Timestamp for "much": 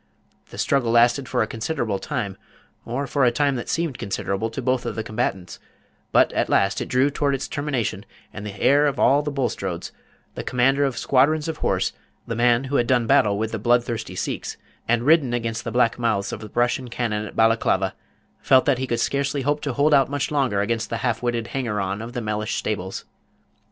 20.09-20.31